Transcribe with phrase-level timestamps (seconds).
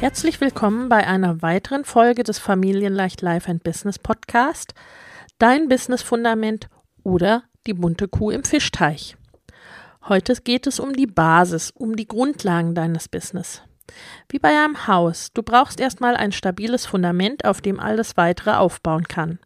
[0.00, 4.72] Herzlich willkommen bei einer weiteren Folge des Familienleicht Life and Business Podcast.
[5.36, 6.70] Dein Business Fundament
[7.02, 9.18] oder die bunte Kuh im Fischteich.
[10.08, 13.60] Heute geht es um die Basis, um die Grundlagen deines Business.
[14.30, 19.06] Wie bei einem Haus, du brauchst erstmal ein stabiles Fundament, auf dem alles weitere aufbauen
[19.06, 19.38] kann.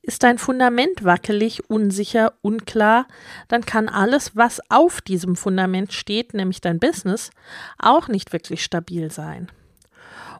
[0.00, 3.06] Ist dein Fundament wackelig, unsicher, unklar,
[3.48, 7.30] dann kann alles, was auf diesem Fundament steht, nämlich dein Business,
[7.78, 9.50] auch nicht wirklich stabil sein.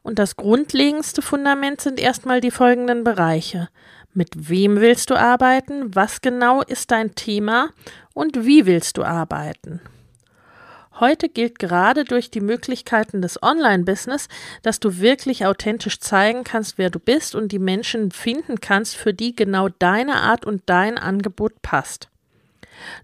[0.03, 3.69] Und das grundlegendste Fundament sind erstmal die folgenden Bereiche.
[4.15, 5.95] Mit wem willst du arbeiten?
[5.95, 7.71] Was genau ist dein Thema?
[8.15, 9.81] Und wie willst du arbeiten?
[10.99, 14.29] Heute gilt gerade durch die Möglichkeiten des Online-Business,
[14.63, 19.13] dass du wirklich authentisch zeigen kannst, wer du bist und die Menschen finden kannst, für
[19.13, 22.09] die genau deine Art und dein Angebot passt.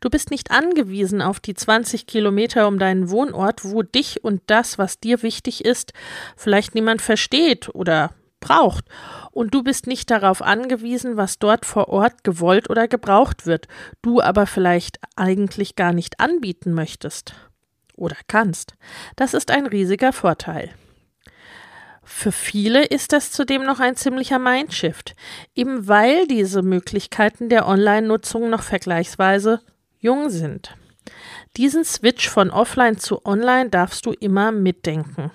[0.00, 4.78] Du bist nicht angewiesen auf die 20 Kilometer um deinen Wohnort, wo dich und das,
[4.78, 5.92] was dir wichtig ist,
[6.36, 8.84] vielleicht niemand versteht oder braucht.
[9.30, 13.68] Und du bist nicht darauf angewiesen, was dort vor Ort gewollt oder gebraucht wird,
[14.02, 17.34] du aber vielleicht eigentlich gar nicht anbieten möchtest
[17.96, 18.74] oder kannst.
[19.16, 20.70] Das ist ein riesiger Vorteil.
[22.04, 25.14] Für viele ist das zudem noch ein ziemlicher Mindshift,
[25.54, 29.60] eben weil diese Möglichkeiten der Online-Nutzung noch vergleichsweise
[29.98, 30.76] jung sind.
[31.56, 35.30] Diesen Switch von offline zu online darfst du immer mitdenken.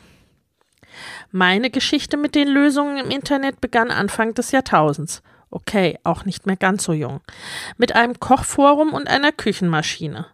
[1.31, 5.21] Meine Geschichte mit den Lösungen im Internet begann Anfang des Jahrtausends.
[5.49, 7.21] Okay, auch nicht mehr ganz so jung.
[7.77, 10.25] Mit einem Kochforum und einer Küchenmaschine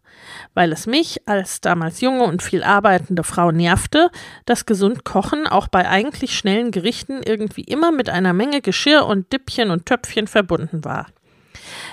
[0.54, 4.10] weil es mich als damals junge und viel arbeitende Frau nervte,
[4.46, 9.32] dass gesund Kochen auch bei eigentlich schnellen Gerichten irgendwie immer mit einer Menge Geschirr und
[9.32, 11.08] Dippchen und Töpfchen verbunden war.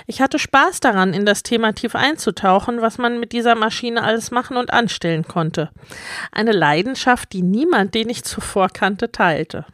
[0.07, 4.31] Ich hatte Spaß daran, in das Thema tief einzutauchen, was man mit dieser Maschine alles
[4.31, 5.69] machen und anstellen konnte.
[6.31, 9.65] Eine Leidenschaft, die niemand, den ich zuvor kannte, teilte.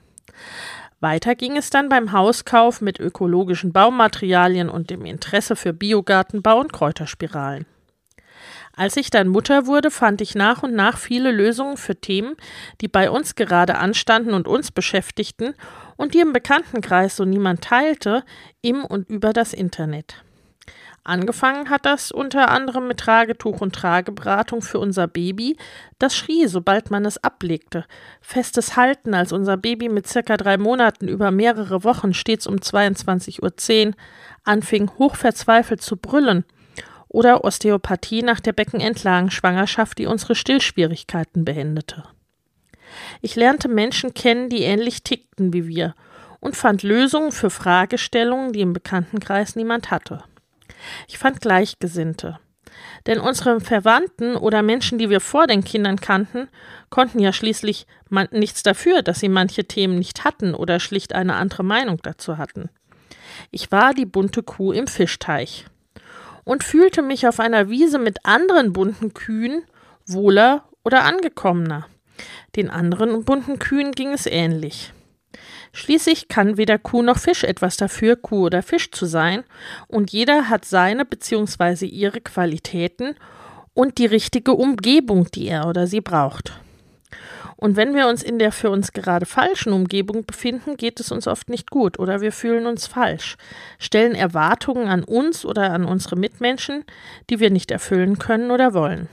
[1.00, 6.74] Weiter ging es dann beim Hauskauf mit ökologischen Baumaterialien und dem Interesse für Biogartenbau und
[6.74, 7.66] Kräuterspiralen.
[8.78, 12.36] Als ich dann Mutter wurde, fand ich nach und nach viele Lösungen für Themen,
[12.80, 15.56] die bei uns gerade anstanden und uns beschäftigten
[15.96, 18.24] und die im Bekanntenkreis so niemand teilte,
[18.62, 20.24] im und über das Internet.
[21.04, 25.58] Angefangen hat das unter anderem mit Tragetuch und Trageberatung für unser Baby,
[25.98, 27.86] das schrie, sobald man es ablegte.
[28.22, 33.88] Festes Halten, als unser Baby mit circa drei Monaten über mehrere Wochen stets um 22.10
[33.88, 33.94] Uhr
[34.44, 36.46] anfing, hochverzweifelt zu brüllen–
[37.10, 42.04] oder Osteopathie nach der Beckenendlagenschwangerschaft, die unsere Stillschwierigkeiten beendete.
[43.22, 45.96] Ich lernte Menschen kennen, die ähnlich tickten wie wir
[46.40, 50.24] und fand Lösungen für Fragestellungen, die im Bekanntenkreis niemand hatte.
[51.08, 52.40] Ich fand Gleichgesinnte.
[53.08, 56.48] Denn unsere Verwandten oder Menschen, die wir vor den Kindern kannten,
[56.90, 57.88] konnten ja schließlich
[58.32, 62.70] nichts dafür, dass sie manche Themen nicht hatten oder schlicht eine andere Meinung dazu hatten.
[63.50, 65.66] Ich war die bunte Kuh im Fischteich
[66.48, 69.64] und fühlte mich auf einer Wiese mit anderen bunten Kühen
[70.06, 71.88] wohler oder angekommener.
[72.56, 74.94] Den anderen bunten Kühen ging es ähnlich.
[75.74, 79.44] Schließlich kann weder Kuh noch Fisch etwas dafür, Kuh oder Fisch zu sein,
[79.88, 81.86] und jeder hat seine bzw.
[81.86, 83.16] ihre Qualitäten
[83.74, 86.62] und die richtige Umgebung, die er oder sie braucht.
[87.58, 91.28] Und wenn wir uns in der für uns gerade falschen Umgebung befinden, geht es uns
[91.28, 93.36] oft nicht gut oder wir fühlen uns falsch,
[93.80, 96.86] stellen Erwartungen an uns oder an unsere Mitmenschen,
[97.32, 99.10] die wir nicht erfüllen können oder wollen.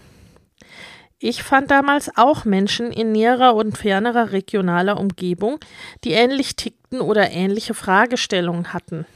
[1.19, 5.59] Ich fand damals auch Menschen in näherer und fernerer regionaler Umgebung,
[6.05, 9.07] die ähnlich tickten oder ähnliche Fragestellungen hatten.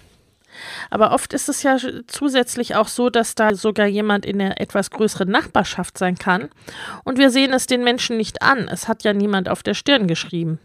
[0.90, 1.76] Aber oft ist es ja
[2.06, 6.48] zusätzlich auch so, dass da sogar jemand in der etwas größeren Nachbarschaft sein kann.
[7.04, 8.68] Und wir sehen es den Menschen nicht an.
[8.68, 10.58] Es hat ja niemand auf der Stirn geschrieben.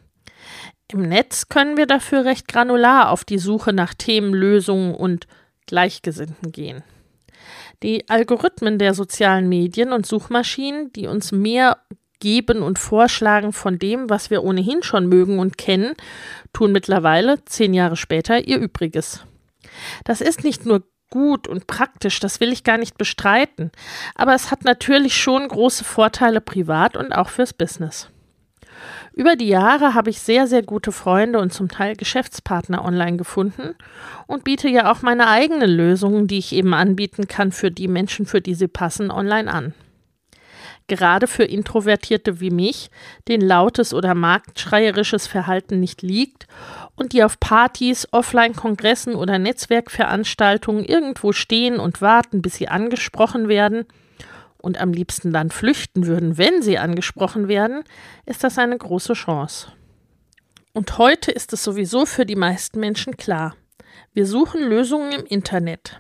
[0.92, 5.28] Im Netz können wir dafür recht granular auf die Suche nach Themen, Lösungen und
[5.66, 6.84] Gleichgesinnten gehen.
[7.82, 11.80] Die Algorithmen der sozialen Medien und Suchmaschinen, die uns mehr
[12.20, 15.94] geben und vorschlagen von dem, was wir ohnehin schon mögen und kennen,
[16.54, 19.26] tun mittlerweile, zehn Jahre später, ihr Übriges.
[20.04, 23.72] Das ist nicht nur gut und praktisch, das will ich gar nicht bestreiten,
[24.16, 28.10] aber es hat natürlich schon große Vorteile privat und auch fürs Business.
[29.14, 33.76] Über die Jahre habe ich sehr, sehr gute Freunde und zum Teil Geschäftspartner online gefunden
[34.26, 38.26] und biete ja auch meine eigenen Lösungen, die ich eben anbieten kann für die Menschen,
[38.26, 39.76] für die sie passen, online an.
[40.88, 42.90] Gerade für Introvertierte wie mich,
[43.28, 46.48] denen lautes oder marktschreierisches Verhalten nicht liegt
[46.96, 53.86] und die auf Partys, Offline-Kongressen oder Netzwerkveranstaltungen irgendwo stehen und warten, bis sie angesprochen werden–
[54.64, 57.84] und am liebsten dann flüchten würden, wenn sie angesprochen werden,
[58.26, 59.74] ist das eine große Chance.
[60.72, 63.56] Und heute ist es sowieso für die meisten Menschen klar.
[64.14, 66.00] Wir suchen Lösungen im Internet.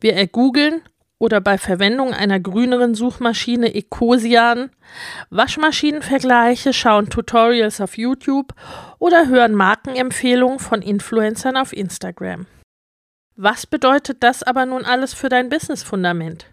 [0.00, 0.80] Wir ergoogeln
[1.18, 4.70] oder bei Verwendung einer grüneren Suchmaschine Ecosian,
[5.30, 8.54] Waschmaschinenvergleiche, schauen Tutorials auf YouTube
[8.98, 12.46] oder hören Markenempfehlungen von Influencern auf Instagram.
[13.36, 16.46] Was bedeutet das aber nun alles für dein Businessfundament?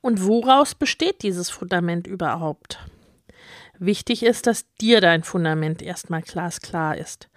[0.00, 2.78] Und woraus besteht dieses Fundament überhaupt?
[3.78, 7.28] Wichtig ist, dass dir dein Fundament erstmal glasklar ist.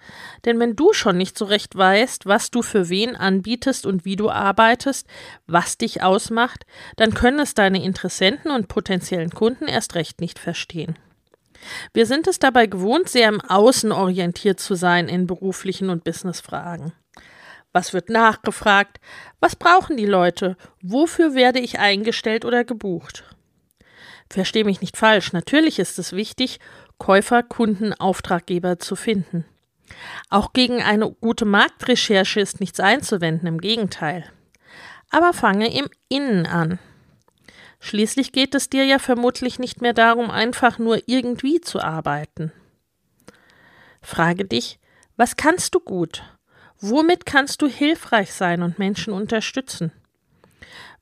[0.44, 4.16] Denn wenn du schon nicht so recht weißt, was du für wen anbietest und wie
[4.16, 5.06] du arbeitest,
[5.46, 6.64] was dich ausmacht,
[6.96, 10.98] dann können es deine Interessenten und potenziellen Kunden erst recht nicht verstehen.
[11.92, 16.92] Wir sind es dabei gewohnt, sehr im Außen orientiert zu sein in beruflichen und Businessfragen.
[17.72, 18.98] Was wird nachgefragt?
[19.40, 20.56] Was brauchen die Leute?
[20.82, 23.24] Wofür werde ich eingestellt oder gebucht?
[24.30, 26.60] Versteh mich nicht falsch, natürlich ist es wichtig,
[26.98, 29.44] Käufer, Kunden, Auftraggeber zu finden.
[30.28, 34.24] Auch gegen eine gute Marktrecherche ist nichts einzuwenden, im Gegenteil.
[35.10, 36.78] Aber fange im Innen an.
[37.80, 42.52] Schließlich geht es dir ja vermutlich nicht mehr darum, einfach nur irgendwie zu arbeiten.
[44.02, 44.78] Frage dich,
[45.16, 46.22] was kannst du gut?
[46.78, 49.92] Womit kannst du hilfreich sein und Menschen unterstützen?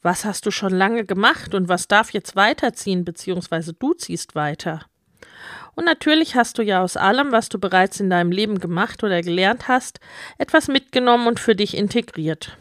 [0.03, 4.83] Was hast du schon lange gemacht und was darf jetzt weiterziehen, beziehungsweise du ziehst weiter?
[5.75, 9.23] Und natürlich hast du ja aus allem, was du bereits in deinem Leben gemacht oder
[9.23, 10.00] gelernt hast,
[10.37, 12.56] etwas mitgenommen und für dich integriert.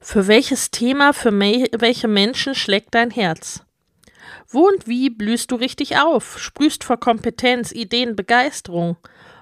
[0.00, 3.64] Für welches Thema, für welche Menschen schlägt dein Herz?
[4.48, 8.96] Wo und wie blühst du richtig auf, sprühst vor Kompetenz, Ideen, Begeisterung?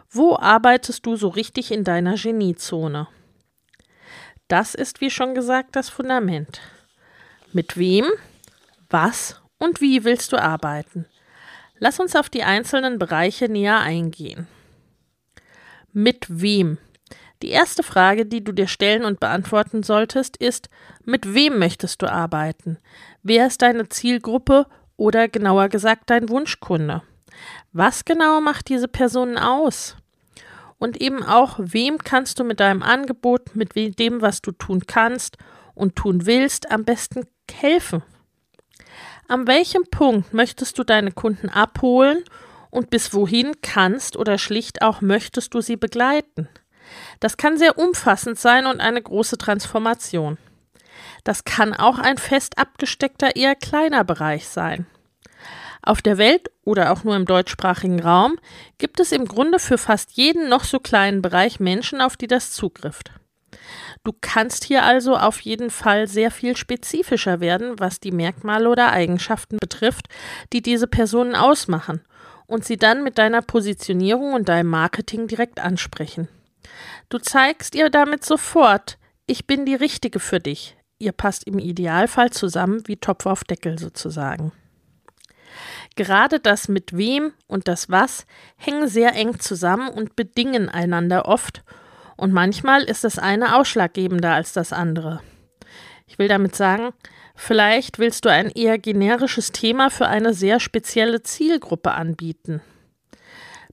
[0.08, 3.08] Wo arbeitest du so richtig in deiner Geniezone?
[4.48, 6.60] Das ist, wie schon gesagt, das Fundament.
[7.52, 8.06] Mit wem,
[8.88, 11.06] was und wie willst du arbeiten?
[11.78, 14.46] Lass uns auf die einzelnen Bereiche näher eingehen.
[15.92, 16.78] Mit wem?
[17.42, 20.70] Die erste Frage, die du dir stellen und beantworten solltest, ist,
[21.04, 22.78] mit wem möchtest du arbeiten?
[23.22, 24.66] Wer ist deine Zielgruppe
[24.96, 27.02] oder genauer gesagt dein Wunschkunde?
[27.72, 29.96] Was genau macht diese Personen aus?
[30.82, 35.38] und eben auch, wem kannst du mit deinem Angebot, mit dem, was du tun kannst
[35.74, 38.02] und tun willst, am besten helfen.
[39.28, 42.24] An welchem Punkt möchtest du deine Kunden abholen
[42.70, 46.48] und bis wohin kannst oder schlicht auch möchtest du sie begleiten?
[47.20, 50.38] Das kann sehr umfassend sein und eine große Transformation.
[51.24, 54.86] Das kann auch ein fest abgesteckter, eher kleiner Bereich sein.
[55.82, 58.38] Auf der Welt oder auch nur im deutschsprachigen Raum
[58.78, 62.52] gibt es im Grunde für fast jeden noch so kleinen Bereich Menschen, auf die das
[62.52, 63.12] zugrifft.
[64.04, 68.92] Du kannst hier also auf jeden Fall sehr viel spezifischer werden, was die Merkmale oder
[68.92, 70.08] Eigenschaften betrifft,
[70.52, 72.02] die diese Personen ausmachen,
[72.46, 76.28] und sie dann mit deiner Positionierung und deinem Marketing direkt ansprechen.
[77.08, 80.76] Du zeigst ihr damit sofort, ich bin die Richtige für dich.
[80.98, 84.52] Ihr passt im Idealfall zusammen wie Topf auf Deckel sozusagen.
[85.96, 91.62] Gerade das mit wem und das was hängen sehr eng zusammen und bedingen einander oft,
[92.22, 95.20] und manchmal ist das eine ausschlaggebender als das andere.
[96.06, 96.90] Ich will damit sagen,
[97.34, 102.60] vielleicht willst du ein eher generisches Thema für eine sehr spezielle Zielgruppe anbieten.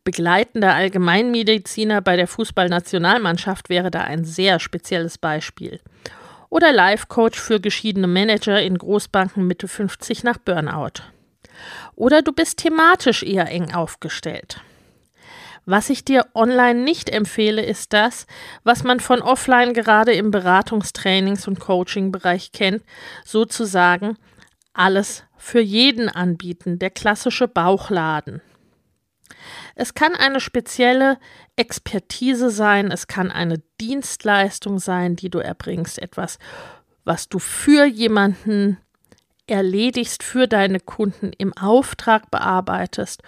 [0.03, 5.79] Begleitender Allgemeinmediziner bei der Fußballnationalmannschaft wäre da ein sehr spezielles Beispiel.
[6.50, 11.03] Oder Life-Coach für geschiedene Manager in Großbanken Mitte 50 nach Burnout.
[11.96, 14.63] Oder du bist thematisch eher eng aufgestellt.
[15.71, 18.25] Was ich dir online nicht empfehle, ist das,
[18.63, 22.81] was man von offline gerade im Beratungstrainings- und Coaching-Bereich kennt,
[23.23, 24.17] sozusagen
[24.73, 28.41] alles für jeden anbieten, der klassische Bauchladen.
[29.75, 31.19] Es kann eine spezielle
[31.55, 36.39] Expertise sein, es kann eine Dienstleistung sein, die du erbringst, etwas,
[37.03, 38.79] was du für jemanden
[39.45, 43.21] erledigst, für deine Kunden im Auftrag bearbeitest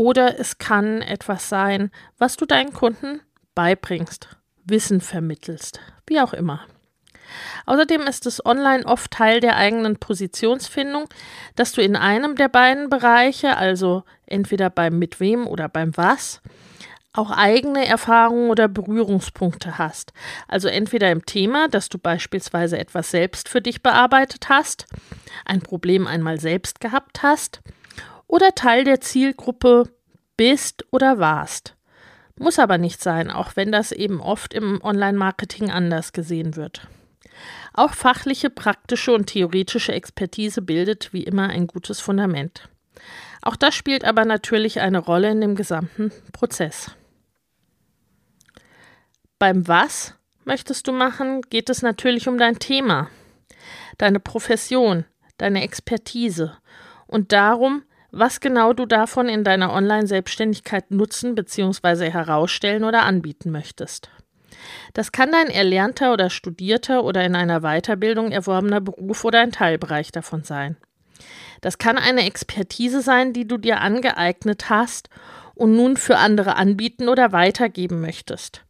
[0.00, 3.20] oder es kann etwas sein, was du deinen Kunden
[3.54, 4.28] beibringst,
[4.64, 6.64] Wissen vermittelst, wie auch immer.
[7.66, 11.04] Außerdem ist es online oft Teil der eigenen Positionsfindung,
[11.54, 16.40] dass du in einem der beiden Bereiche, also entweder beim mit wem oder beim was,
[17.12, 20.14] auch eigene Erfahrungen oder Berührungspunkte hast.
[20.48, 24.86] Also entweder im Thema, dass du beispielsweise etwas selbst für dich bearbeitet hast,
[25.44, 27.60] ein Problem einmal selbst gehabt hast,
[28.30, 29.90] oder Teil der Zielgruppe
[30.36, 31.74] bist oder warst.
[32.38, 36.86] Muss aber nicht sein, auch wenn das eben oft im Online-Marketing anders gesehen wird.
[37.74, 42.68] Auch fachliche, praktische und theoretische Expertise bildet wie immer ein gutes Fundament.
[43.42, 46.92] Auch das spielt aber natürlich eine Rolle in dem gesamten Prozess.
[49.38, 53.10] Beim Was möchtest du machen, geht es natürlich um dein Thema,
[53.98, 55.04] deine Profession,
[55.36, 56.56] deine Expertise
[57.06, 57.82] und darum,
[58.12, 62.10] was genau du davon in deiner Online-Selbstständigkeit nutzen bzw.
[62.10, 64.10] herausstellen oder anbieten möchtest.
[64.94, 70.12] Das kann dein erlernter oder studierter oder in einer Weiterbildung erworbener Beruf oder ein Teilbereich
[70.12, 70.76] davon sein.
[71.60, 75.08] Das kann eine Expertise sein, die du dir angeeignet hast
[75.54, 78.64] und nun für andere anbieten oder weitergeben möchtest.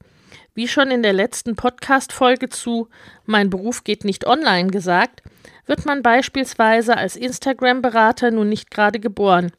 [0.55, 2.89] Wie schon in der letzten Podcast-Folge zu
[3.25, 5.23] Mein Beruf geht nicht online gesagt,
[5.67, 9.53] wird man beispielsweise als Instagram-Berater nun nicht gerade geboren.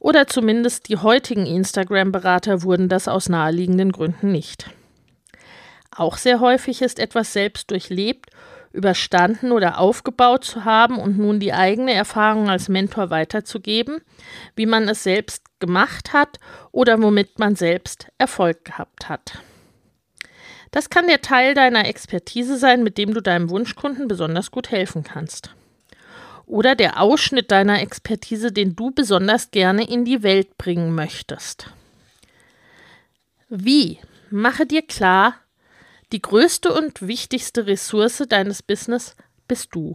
[0.00, 4.68] Oder zumindest die heutigen Instagram-Berater wurden das aus naheliegenden Gründen nicht.
[5.94, 8.30] Auch sehr häufig ist etwas selbst durchlebt,
[8.72, 14.00] überstanden oder aufgebaut zu haben und nun die eigene Erfahrung als Mentor weiterzugeben,
[14.56, 16.40] wie man es selbst gemacht hat
[16.72, 19.38] oder womit man selbst Erfolg gehabt hat.
[20.72, 25.04] Das kann der Teil deiner Expertise sein, mit dem du deinem Wunschkunden besonders gut helfen
[25.04, 25.54] kannst.
[26.46, 31.70] Oder der Ausschnitt deiner Expertise, den du besonders gerne in die Welt bringen möchtest.
[33.48, 34.00] Wie?
[34.30, 35.34] Mache dir klar,
[36.10, 39.14] die größte und wichtigste Ressource deines Business
[39.46, 39.94] bist du.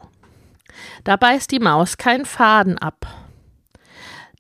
[1.03, 3.07] Da beißt die Maus keinen Faden ab.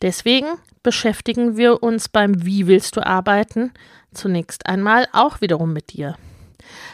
[0.03, 0.47] Deswegen
[0.83, 3.71] beschäftigen wir uns beim Wie willst du arbeiten
[4.13, 6.15] zunächst einmal auch wiederum mit dir.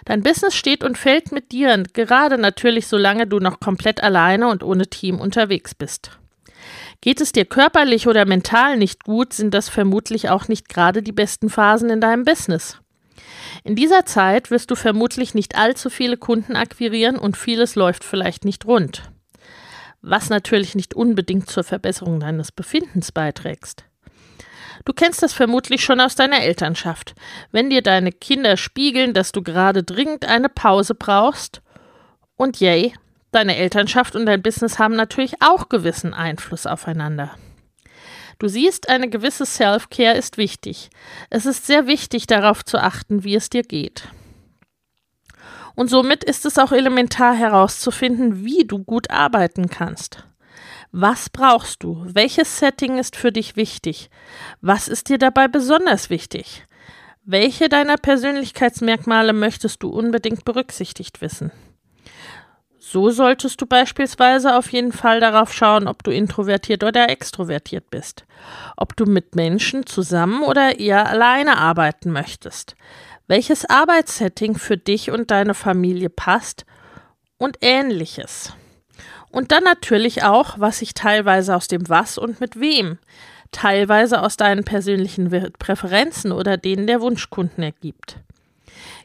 [0.06, 4.64] Dein Business steht und fällt mit dir, gerade natürlich solange du noch komplett alleine und
[4.64, 6.18] ohne Team unterwegs bist.
[7.02, 11.12] Geht es dir körperlich oder mental nicht gut, sind das vermutlich auch nicht gerade die
[11.12, 12.80] besten Phasen in deinem Business.
[13.64, 18.46] In dieser Zeit wirst du vermutlich nicht allzu viele Kunden akquirieren und vieles läuft vielleicht
[18.46, 19.12] nicht rund.
[20.02, 23.86] Was natürlich nicht unbedingt zur Verbesserung deines Befindens beiträgst.
[24.86, 27.16] Du kennst das vermutlich schon aus deiner Elternschaft.
[27.52, 31.62] Wenn dir deine Kinder spiegeln, dass du gerade dringend eine Pause brauchst,
[32.36, 32.94] und yay,
[33.32, 37.32] deine Elternschaft und dein Business haben natürlich auch gewissen Einfluss aufeinander.
[38.40, 40.90] Du siehst, eine gewisse Self-Care ist wichtig.
[41.30, 44.10] Es ist sehr wichtig, darauf zu achten, wie es dir geht.
[45.76, 50.28] Und somit ist es auch elementar herauszufinden, wie du gut arbeiten kannst.
[50.96, 52.06] Was brauchst du?
[52.06, 54.12] Welches Setting ist für dich wichtig?
[54.62, 56.68] Was ist dir dabei besonders wichtig?
[57.26, 61.52] Welche deiner Persönlichkeitsmerkmale möchtest du unbedingt berücksichtigt wissen?
[62.78, 68.26] So solltest du beispielsweise auf jeden Fall darauf schauen, ob du introvertiert oder extrovertiert bist,
[68.78, 72.76] ob du mit Menschen zusammen oder eher alleine arbeiten möchtest,
[73.26, 76.68] welches Arbeitssetting für dich und deine Familie passt
[77.40, 78.54] und ähnliches.
[79.34, 83.00] Und dann natürlich auch, was sich teilweise aus dem Was und mit wem,
[83.52, 88.18] teilweise aus deinen persönlichen Präferenzen oder denen der Wunschkunden ergibt.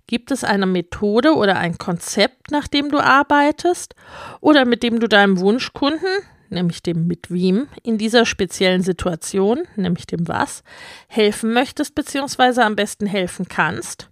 [0.06, 3.94] Gibt es eine Methode oder ein Konzept, nach dem du arbeitest
[4.42, 6.10] oder mit dem du deinem Wunschkunden,
[6.50, 10.62] nämlich dem mit wem, in dieser speziellen Situation, nämlich dem was,
[11.08, 12.60] helfen möchtest bzw.
[12.60, 14.10] am besten helfen kannst?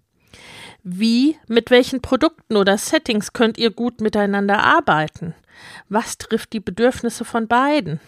[0.88, 5.35] Wie, mit welchen Produkten oder Settings könnt ihr gut miteinander arbeiten?
[5.88, 7.99] Was trifft die Bedürfnisse von beiden?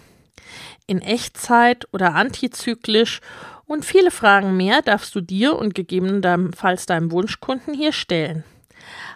[0.86, 3.20] In Echtzeit oder antizyklisch
[3.66, 8.44] und viele Fragen mehr darfst du dir und gegebenenfalls deinem Wunschkunden hier stellen.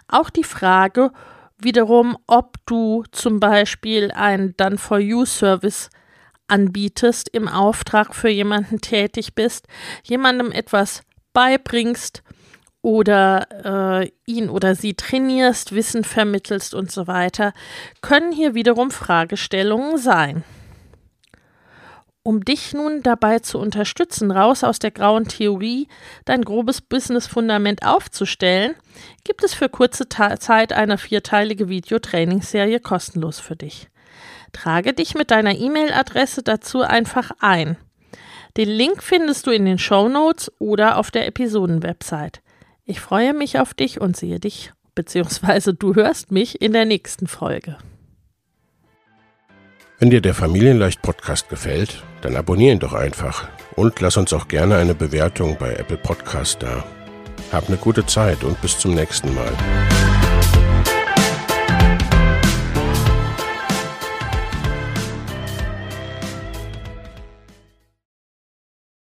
[0.09, 1.13] Auch die Frage
[1.57, 5.89] wiederum, ob du zum Beispiel einen Done-for-You-Service
[6.49, 9.67] anbietest, im Auftrag für jemanden tätig bist,
[10.03, 11.01] jemandem etwas
[11.31, 12.23] beibringst
[12.83, 17.53] oder äh, ihn oder sie trainierst, Wissen vermittelst und so weiter,
[18.01, 20.43] können hier wiederum Fragestellungen sein.
[22.25, 25.87] Um dich nun dabei zu unterstützen, raus aus der grauen Theorie
[26.25, 28.75] dein grobes Business-Fundament aufzustellen,
[29.23, 33.87] gibt es für kurze Ta Zeit eine vierteilige Videotrainingsserie kostenlos für dich.
[34.51, 37.77] Trage dich mit deiner E-Mail-Adresse dazu einfach ein.
[38.57, 42.41] Den Link findest du in den Show Notes oder auf der Episoden-Website.
[42.85, 47.27] Ich freue mich auf dich und sehe dich, beziehungsweise du hörst mich in der nächsten
[47.27, 47.77] Folge.
[49.99, 53.47] Wenn dir der Familienleicht Podcast gefällt, dann abonnier ihn doch einfach
[53.77, 56.83] und lass uns auch gerne eine Bewertung bei Apple Podcast da.
[57.53, 60.02] Hab eine gute Zeit und bis zum nächsten Mal.